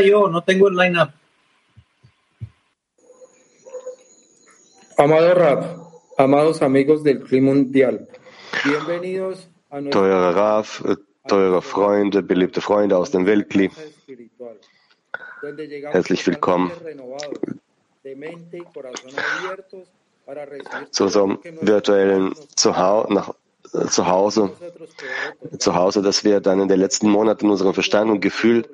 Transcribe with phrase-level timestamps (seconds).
[0.00, 1.10] yo, no tengo el line-up.
[4.96, 5.64] Amado Rab,
[6.16, 8.08] amados amigos del Clima Mundial,
[8.64, 10.82] bienvenidos a nuestro Teurer Raf,
[11.26, 13.70] teure Freunde, beliebte Freunde aus dem Weltkli,
[15.92, 16.72] herzlich willkommen
[20.90, 23.32] zu unserem virtuellen Zuhause, nach,
[23.74, 28.20] äh, Zuhause, nosotros creó Zuhause, das wir dann in den letzten Monaten unseren Verstand und
[28.20, 28.66] Gefühl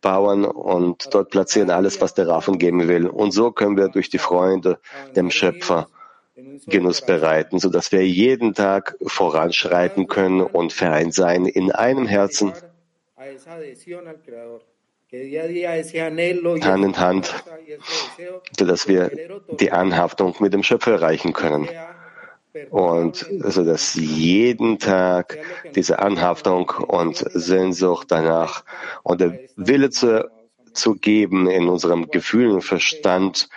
[0.00, 3.06] bauen und dort platzieren alles, was der Raf uns geben will.
[3.06, 4.78] Und so können wir durch die Freunde
[5.16, 5.88] dem Schöpfer
[6.66, 12.52] Genuss bereiten, sodass wir jeden Tag voranschreiten können und vereint sein in einem Herzen,
[16.62, 17.44] Hand in Hand,
[18.56, 19.10] sodass wir
[19.58, 21.68] die Anhaftung mit dem Schöpfer erreichen können.
[22.70, 25.38] Und so dass jeden Tag
[25.74, 28.64] diese Anhaftung und Sehnsucht danach
[29.02, 30.28] und der Wille zu,
[30.72, 33.48] zu geben in unserem Gefühl und Verstand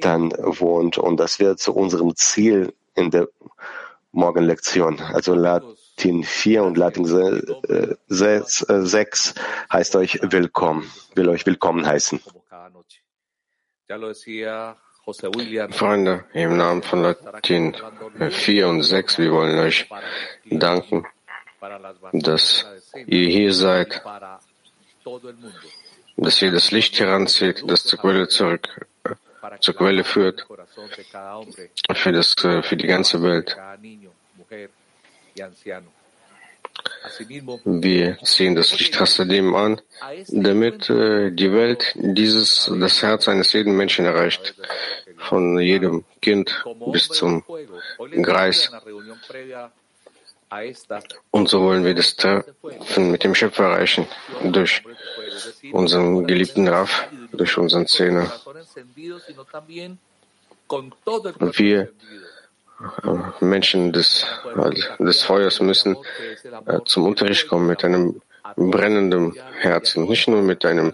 [0.00, 3.28] dann wohnt und dass wir zu unserem Ziel in der
[4.12, 7.04] Morgenlektion, also Latin 4 und Latin
[8.08, 9.34] 6
[9.72, 12.20] heißt euch willkommen, will euch willkommen heißen.
[15.70, 17.76] Freunde, im Namen von Latin
[18.18, 19.88] 4 und 6, wir wollen euch
[20.44, 21.06] danken,
[22.12, 22.66] dass
[23.06, 24.02] ihr hier seid,
[26.16, 28.68] dass ihr das Licht heranzieht, das zur Quelle zurück,
[29.60, 30.46] zur Quelle führt,
[31.94, 33.56] für, das, äh, für die ganze Welt.
[37.64, 39.80] Wir ziehen das Licht Hasadim an,
[40.28, 44.54] damit äh, die Welt dieses, das Herz eines jeden Menschen erreicht,
[45.16, 47.44] von jedem Kind bis zum
[48.22, 48.70] Greis.
[51.30, 54.06] Und so wollen wir das Treffen mit dem Schöpfer erreichen,
[54.42, 54.82] durch
[55.72, 58.32] unseren geliebten Raf, durch unseren Zehner.
[61.52, 61.92] Wir
[63.40, 64.26] Menschen des,
[64.56, 65.96] äh, des Feuers müssen
[66.66, 68.20] äh, zum Unterricht kommen mit einem
[68.56, 70.92] brennenden Herzen, nicht nur mit einem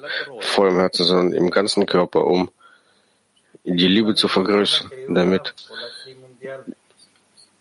[0.57, 2.51] im Herzen, sondern im ganzen Körper, um
[3.65, 5.55] die Liebe zu vergrößern, damit,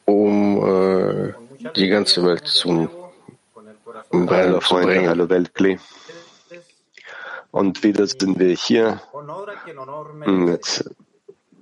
[0.05, 1.33] um äh,
[1.75, 2.89] die ganze Welt zum
[4.11, 5.09] Brennen zu bringen.
[5.09, 5.79] hallo Weltkli.
[7.51, 9.01] Und wieder sind wir hier
[10.25, 10.83] mit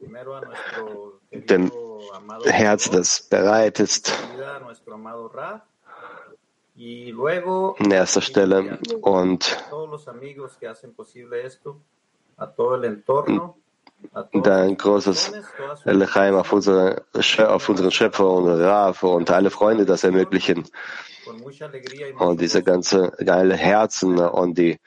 [0.03, 1.72] nuestro dem
[2.46, 4.12] Herz, das bereit ist,
[6.75, 11.80] an erster Stelle und a todos los amigos que hacen posible esto,
[12.38, 13.58] a todo el entorno,
[14.14, 15.31] a todas da las ein großes
[15.86, 17.06] Lechaim auf, unsere,
[17.47, 20.68] auf unseren Schöpfer und Raf und alle Freunde das ermöglichen.
[22.20, 24.80] Und diese ganze geile Herzen und die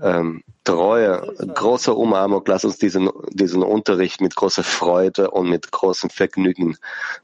[0.00, 2.42] ähm, Treue, große Umarmung.
[2.46, 6.76] Lass uns diesen, diesen Unterricht mit großer Freude und mit großem Vergnügen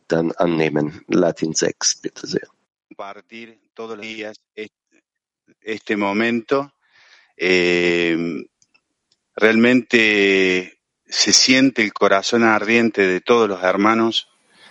[0.08, 1.02] dann annehmen.
[1.08, 2.48] Latin 6, bitte sehr.
[2.88, 4.40] Compartir todos los días
[5.60, 6.72] este momento.
[7.36, 8.44] Eh,
[9.34, 14.28] realmente se siente el corazón ardiente de todos los hermanos,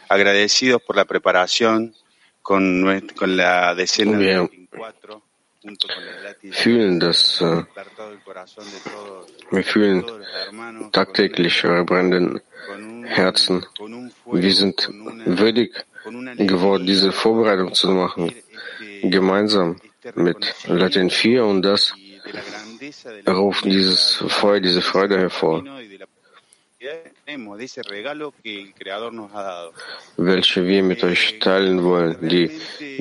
[0.07, 1.95] agradecidos por la preparación
[2.41, 5.28] con, con la decena de 24.
[6.51, 7.63] fühlen das, äh,
[9.51, 10.05] wir fühlen
[10.91, 13.65] tagtäglich eure brennenden con un, Herzen.
[14.31, 14.89] Wir sind
[15.25, 15.73] würdig
[16.37, 18.33] geworden, diese Vorbereitung zu machen,
[19.01, 19.81] gemeinsam
[20.15, 25.63] mit Latin 4 und das y rufen dieses Feuer, diese Freude hervor,
[30.17, 32.51] welche wir mit euch teilen wollen, die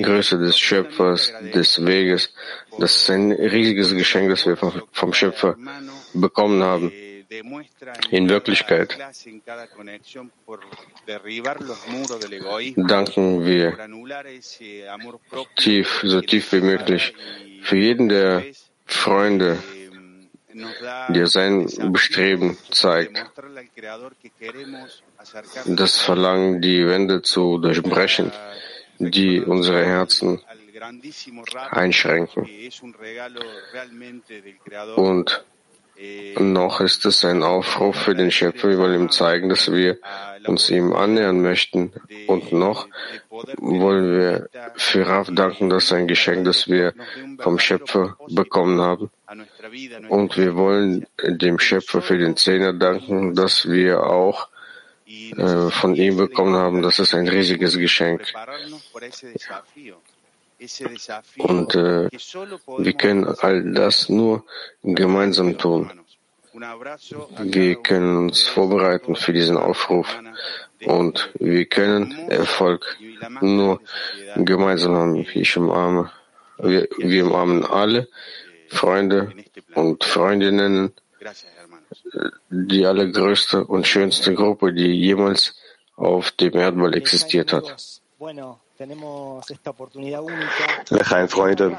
[0.01, 2.33] Größe des Schöpfers, des Weges.
[2.77, 5.55] Das ist ein riesiges Geschenk, das wir vom Schöpfer
[6.13, 6.91] bekommen haben.
[8.09, 8.97] In Wirklichkeit
[12.75, 13.77] danken wir
[15.55, 17.13] tief, so tief wie möglich
[17.61, 18.43] für jeden der
[18.85, 19.59] Freunde,
[21.09, 23.13] der sein Bestreben zeigt,
[25.65, 28.31] das Verlangen, die Wände zu durchbrechen,
[28.99, 30.41] die unsere Herzen
[31.71, 32.47] einschränken.
[34.95, 35.43] Und
[36.39, 38.69] noch ist es ein Aufruf für den Schöpfer.
[38.69, 39.97] Wir wollen ihm zeigen, dass wir
[40.47, 41.91] uns ihm annähern möchten.
[42.27, 42.87] Und noch
[43.57, 46.93] wollen wir für Rav danken, das ist ein Geschenk, das wir
[47.39, 49.11] vom Schöpfer bekommen haben.
[50.09, 54.47] Und wir wollen dem Schöpfer für den Zehner danken, dass wir auch
[55.05, 56.81] äh, von ihm bekommen haben.
[56.81, 58.21] Das ist ein riesiges Geschenk.
[61.37, 62.09] Und äh,
[62.79, 64.45] wir können all das nur
[64.83, 65.91] gemeinsam tun.
[67.39, 70.07] Wir können uns vorbereiten für diesen Aufruf
[70.85, 72.97] und wir können Erfolg
[73.41, 73.79] nur
[74.35, 75.15] gemeinsam haben.
[75.15, 76.11] Ich umarme,
[76.57, 78.07] wir, wir umarmen alle
[78.69, 79.33] Freunde
[79.75, 80.93] und Freundinnen,
[82.49, 85.55] die allergrößte und schönste Gruppe, die jemals
[85.95, 87.75] auf dem Erdball existiert hat.
[90.89, 91.77] Lechaim, Freunde,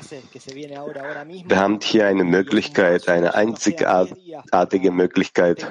[1.46, 5.66] wir haben hier eine Möglichkeit, eine einzigartige Möglichkeit.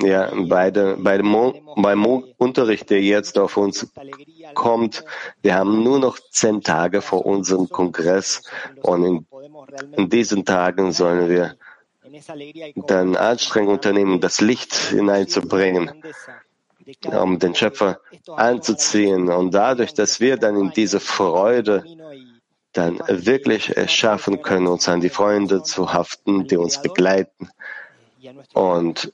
[0.00, 1.36] Ja, beide, bei dem,
[1.76, 2.06] beim
[2.38, 3.92] Unterricht, der jetzt auf uns
[4.54, 5.04] kommt,
[5.42, 8.42] wir haben nur noch zehn Tage vor unserem Kongress
[8.82, 9.26] und in,
[9.96, 11.56] in diesen Tagen sollen wir
[12.86, 16.02] dann Anstrengungen unternehmen, das Licht hineinzubringen
[17.12, 19.28] um den Schöpfer anzuziehen.
[19.28, 21.84] Und dadurch, dass wir dann in diese Freude
[22.72, 27.50] dann wirklich es schaffen können, uns an die Freunde zu haften, die uns begleiten
[28.54, 29.12] und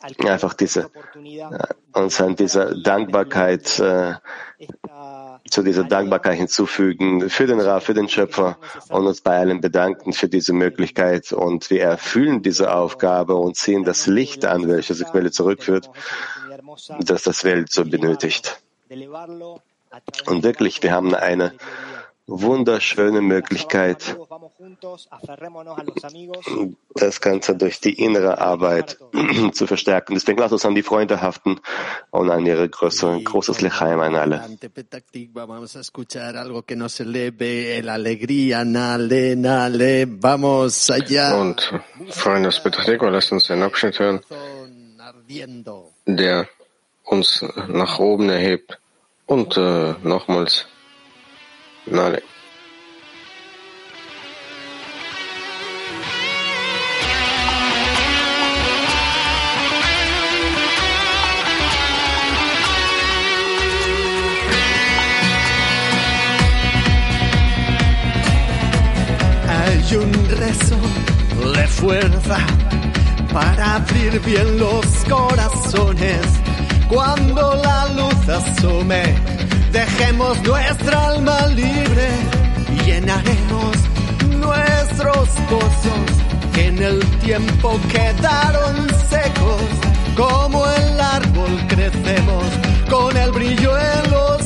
[0.00, 0.90] einfach diese,
[1.92, 4.14] uns an dieser Dankbarkeit, äh,
[5.50, 8.58] zu dieser Dankbarkeit hinzufügen für den Ra, für den Schöpfer
[8.88, 11.32] und uns bei allen bedanken für diese Möglichkeit.
[11.32, 15.90] Und wir erfüllen diese Aufgabe und ziehen das Licht an, welches die Quelle zurückführt,
[17.00, 18.62] das das Welt so benötigt.
[20.26, 21.52] Und wirklich, wir haben eine
[22.30, 24.16] wunderschöne Möglichkeit,
[26.94, 28.98] das Ganze durch die innere Arbeit
[29.52, 30.14] zu verstärken.
[30.14, 31.60] Deswegen lasst uns an die Freunde haften
[32.10, 33.20] und an ihre Größe.
[33.22, 34.42] Großes Lechaim an alle.
[41.34, 41.72] Und
[42.08, 44.20] Freunde aus Petach lasst uns einen Abschnitt hören,
[46.06, 46.48] der
[47.04, 48.78] uns nach oben erhebt
[49.26, 50.66] und äh, nochmals
[69.48, 70.76] Hay un rezo
[71.54, 72.38] de fuerza
[73.32, 76.20] para abrir bien los corazones
[76.88, 79.39] cuando la luz asome
[79.72, 82.08] Dejemos nuestra alma libre
[82.72, 83.76] y llenaremos
[84.36, 86.10] nuestros pozos
[86.52, 89.62] que en el tiempo quedaron secos.
[90.16, 92.44] Como el árbol crecemos
[92.90, 94.39] con el brillo en los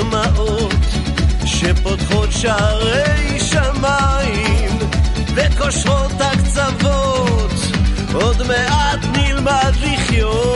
[0.00, 4.78] של שפותחות שערי שמיים
[5.34, 7.52] וקושרות הקצוות
[8.14, 10.49] עוד מעט נלמד לחיות.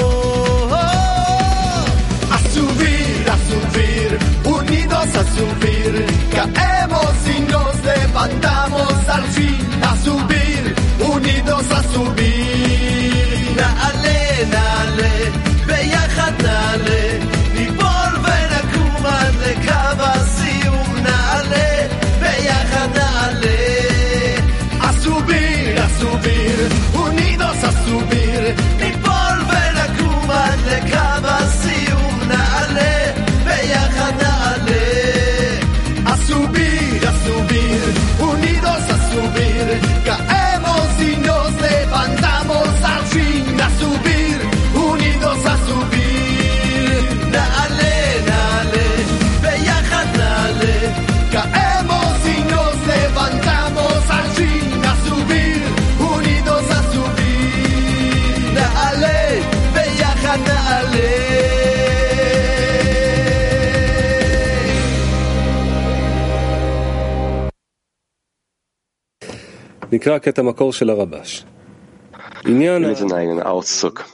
[72.79, 74.05] Lesen einen Auszug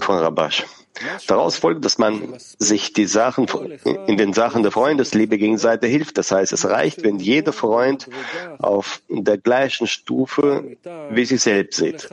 [0.00, 0.64] von Rabash.
[1.26, 3.46] Daraus folgt, dass man sich die Sachen,
[4.06, 6.16] in den Sachen der Freundesliebe gegenseitig hilft.
[6.16, 8.08] Das heißt, es reicht, wenn jeder Freund
[8.58, 10.76] auf der gleichen Stufe
[11.10, 12.08] wie sich selbst sieht.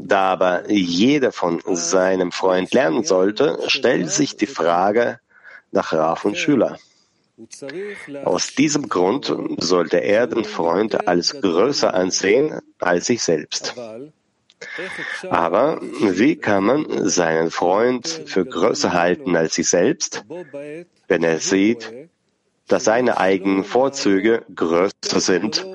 [0.00, 5.20] Da aber jeder von seinem Freund lernen sollte, stellt sich die Frage
[5.70, 6.78] nach Raf und Schüler.
[8.24, 13.74] Aus diesem Grund sollte er den Freund als größer ansehen als sich selbst.
[15.28, 20.24] Aber wie kann man seinen Freund für größer halten als sich selbst,
[21.08, 21.92] wenn er sieht,
[22.68, 25.66] dass seine eigenen Vorzüge größer sind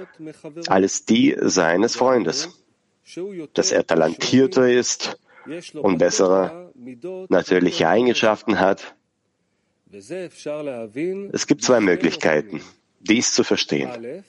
[0.67, 2.63] als die seines Freundes,
[3.53, 5.19] dass er talentierter ist
[5.75, 6.71] und bessere
[7.29, 8.95] natürliche Eigenschaften hat?
[9.93, 12.61] Es gibt zwei Möglichkeiten,
[12.99, 14.23] dies zu verstehen.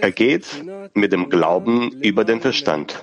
[0.00, 0.46] Er geht
[0.94, 3.00] mit dem Glauben über den Verstand.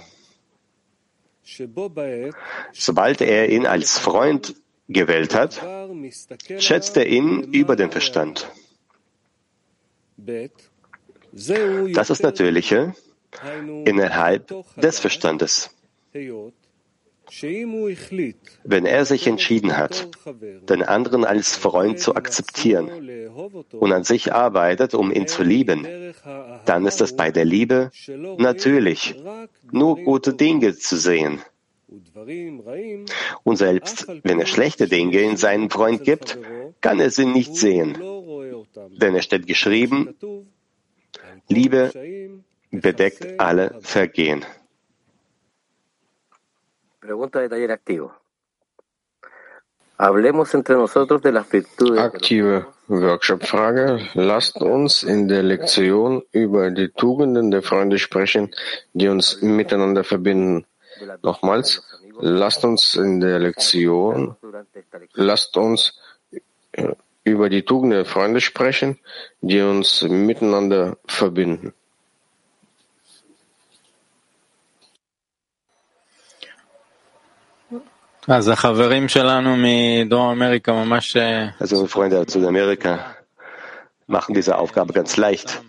[2.73, 4.55] Sobald er ihn als Freund
[4.89, 5.61] gewählt hat,
[6.57, 8.51] schätzt er ihn über den Verstand.
[11.93, 12.93] Das ist Natürliche
[13.85, 15.69] innerhalb des Verstandes.
[18.63, 20.07] Wenn er sich entschieden hat,
[20.69, 23.29] den anderen als Freund zu akzeptieren
[23.71, 25.87] und an sich arbeitet, um ihn zu lieben,
[26.65, 27.91] dann ist es bei der Liebe
[28.37, 29.15] natürlich,
[29.71, 31.41] nur gute Dinge zu sehen.
[33.43, 36.37] Und selbst wenn er schlechte Dinge in seinen Freund gibt,
[36.81, 37.97] kann er sie nicht sehen.
[39.01, 40.15] Denn es steht geschrieben,
[41.47, 41.91] Liebe
[42.71, 44.45] bedeckt alle Vergehen.
[51.97, 54.09] Aktive Workshop-Frage.
[54.13, 58.53] Lasst uns in der Lektion über die Tugenden der Freunde sprechen,
[58.93, 60.65] die uns miteinander verbinden.
[61.23, 61.83] Nochmals,
[62.19, 64.35] lasst uns in der Lektion,
[65.13, 65.99] lasst uns
[66.73, 66.93] äh,
[67.23, 68.99] über die Tugenden der Freunde sprechen,
[69.41, 71.73] die uns miteinander verbinden.
[81.59, 83.15] Also unsere Freunde aus Südamerika
[84.07, 85.61] machen diese Aufgabe ganz leicht,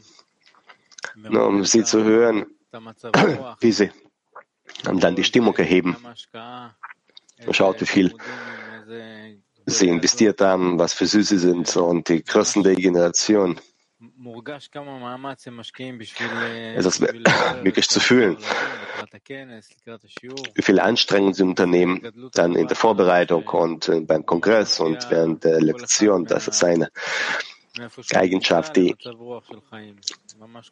[1.16, 2.46] nur um sie zu hören,
[3.60, 3.90] wie sie
[4.82, 5.96] dann die Stimmung erheben.
[7.50, 8.14] Schaut, wie viel
[9.66, 13.60] sie investiert haben, was für Süße sind und die Größen der Generation.
[16.76, 18.36] Es ist wirklich zu fühlen,
[20.54, 25.44] wie viel Anstrengung sie unternehmen, dann in der Vorbereitung und äh, beim Kongress und während
[25.44, 26.26] der Lektion.
[26.26, 26.90] Das ist eine
[28.14, 28.94] Eigenschaft, die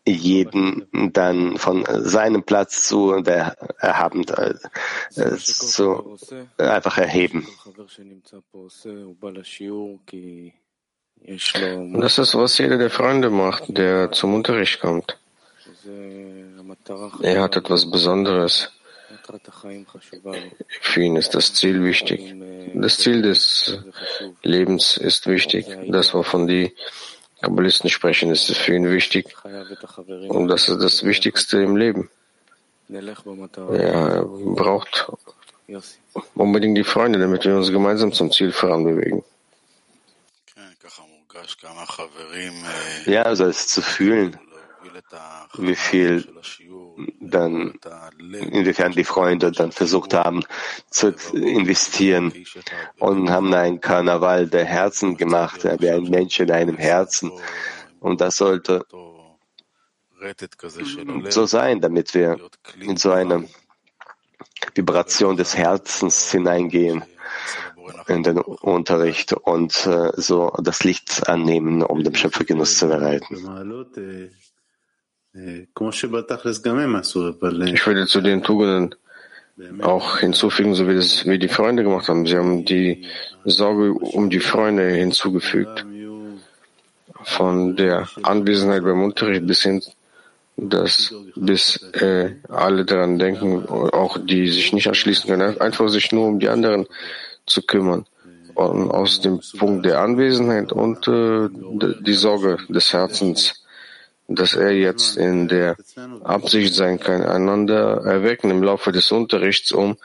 [0.06, 4.54] jeden dann von seinem Platz zu der erhaben äh,
[5.16, 6.18] äh, zu
[6.58, 7.46] einfach erheben.
[12.00, 15.18] Das ist, was jeder der Freunde macht, der zum Unterricht kommt.
[17.23, 18.71] Er hat etwas Besonderes.
[20.80, 22.35] Für ihn ist das Ziel wichtig.
[22.75, 23.78] Das Ziel des
[24.42, 25.66] Lebens ist wichtig.
[25.88, 26.75] Das, wovon die
[27.40, 29.35] Kabbalisten sprechen, ist für ihn wichtig.
[30.28, 32.11] Und das ist das Wichtigste im Leben.
[32.88, 35.06] Er braucht
[36.35, 39.25] unbedingt die Freunde, damit wir uns gemeinsam zum Ziel voranbewegen.
[43.06, 44.38] Ja, also es zu fühlen,
[45.58, 46.26] wie viel
[47.20, 47.78] dann,
[48.30, 50.44] inwiefern die Freunde dann versucht haben
[50.90, 52.32] zu investieren
[52.98, 57.32] und haben einen Karneval der Herzen gemacht, wie ein Mensch in einem Herzen.
[58.00, 58.84] Und das sollte
[61.30, 62.38] so sein, damit wir
[62.80, 63.48] in so eine
[64.74, 67.04] Vibration des Herzens hineingehen
[68.08, 73.36] in den Unterricht und äh, so das Licht annehmen, um dem Schöpfergenuss zu bereiten.
[77.74, 78.94] Ich würde zu den Tugenden
[79.82, 82.26] auch hinzufügen, so wie, das, wie die Freunde gemacht haben.
[82.26, 83.06] Sie haben die
[83.44, 85.86] Sorge um die Freunde hinzugefügt.
[87.22, 89.82] Von der Anwesenheit beim Unterricht bis hin,
[90.56, 96.26] dass bis äh, alle daran denken, auch die sich nicht anschließen können, einfach sich nur
[96.28, 96.86] um die anderen
[97.46, 98.06] zu kümmern.
[98.54, 101.48] Und aus dem Punkt der Anwesenheit und äh,
[102.00, 103.64] die Sorge des Herzens
[104.28, 105.76] dass er jetzt in der
[106.22, 109.96] Absicht sein kann, einander erwecken im Laufe des Unterrichts, um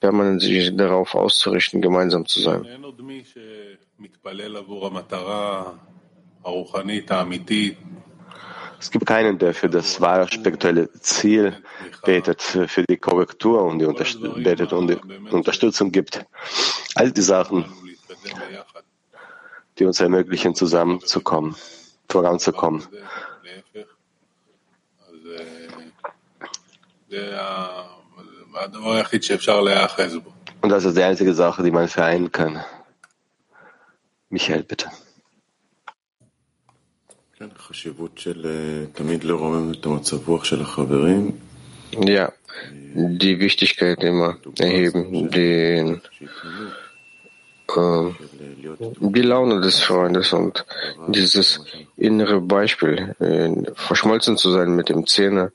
[0.00, 2.66] permanent sich darauf auszurichten, gemeinsam zu sein.
[8.80, 11.56] Es gibt keinen, der für das wahre spirituelle Ziel
[12.04, 13.86] betet, für die Korrektur und die
[14.42, 14.98] betet und die
[15.30, 16.24] Unterstützung gibt.
[16.94, 17.64] All die Sachen,
[19.78, 21.56] die uns ermöglichen, zusammenzukommen,
[22.08, 22.86] voranzukommen.
[30.60, 32.64] Und das ist die einzige Sache, die man vereinen kann.
[34.30, 34.90] Michael, bitte.
[41.92, 42.32] Ja,
[42.94, 46.00] die Wichtigkeit immer erheben, den,
[47.76, 48.10] äh,
[49.00, 50.66] die Laune des Freundes und
[51.06, 51.60] dieses
[51.96, 55.52] innere Beispiel, äh, verschmolzen zu sein mit dem Zehner,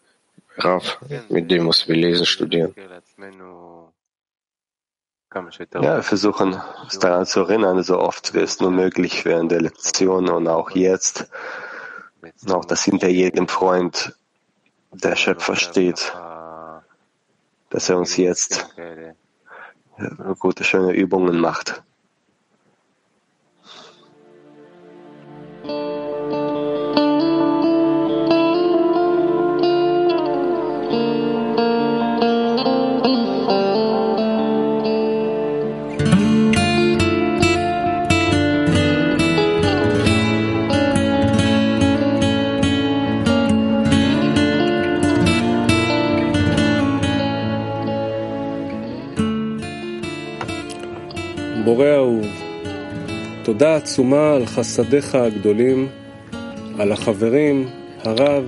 [0.57, 0.99] Rav,
[1.29, 2.73] mit dem, was wir lesen, studieren.
[5.73, 9.61] Ja, wir versuchen uns daran zu erinnern, so oft wie es nur möglich während der
[9.61, 11.27] Lektion und auch jetzt,
[12.49, 14.15] auch dass hinter jedem Freund
[14.91, 16.13] der Schöpfer steht,
[17.69, 18.75] dass er uns jetzt
[20.39, 21.83] gute, schöne Übungen macht.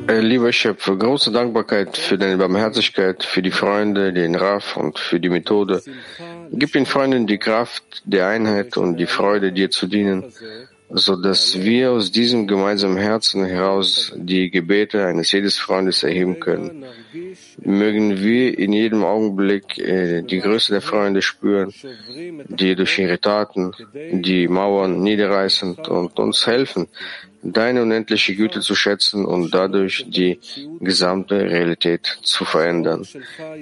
[0.09, 5.29] Lieber Schöpfer, große Dankbarkeit für deine Barmherzigkeit, für die Freunde, den Raff und für die
[5.29, 5.81] Methode.
[6.51, 10.33] Gib den Freunden die Kraft der Einheit und die Freude, dir zu dienen,
[10.89, 16.85] so dass wir aus diesem gemeinsamen Herzen heraus die Gebete eines jedes Freundes erheben können.
[17.57, 21.73] Mögen wir in jedem Augenblick äh, die Größe der Freunde spüren,
[22.47, 26.87] die durch ihre Taten die Mauern niederreißen und uns helfen,
[27.41, 30.39] deine unendliche Güte zu schätzen und dadurch die
[30.81, 33.07] gesamte Realität zu verändern.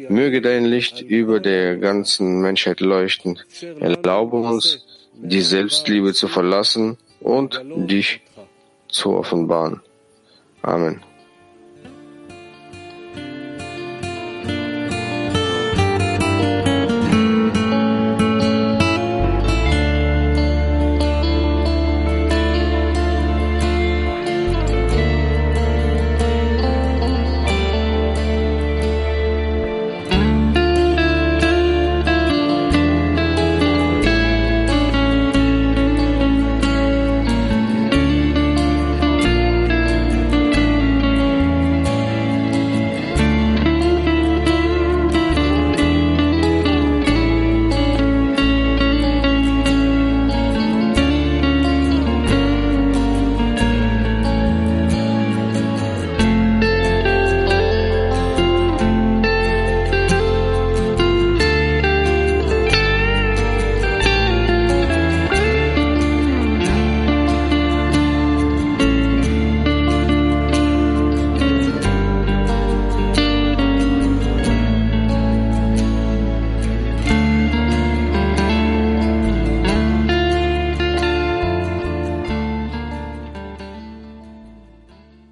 [0.10, 3.40] Möge dein Licht über der ganzen Menschheit leuchten.
[3.80, 8.22] Erlaube uns, die Selbstliebe zu verlassen und dich
[8.90, 9.82] zu offenbaren.
[10.62, 11.02] Amen.